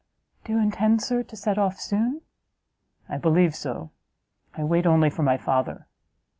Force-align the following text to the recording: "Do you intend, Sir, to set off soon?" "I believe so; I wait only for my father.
"Do 0.45 0.53
you 0.53 0.59
intend, 0.59 1.03
Sir, 1.03 1.21
to 1.21 1.35
set 1.35 1.59
off 1.59 1.79
soon?" 1.79 2.21
"I 3.07 3.17
believe 3.19 3.55
so; 3.55 3.91
I 4.55 4.63
wait 4.63 4.87
only 4.87 5.11
for 5.11 5.21
my 5.21 5.37
father. 5.37 5.85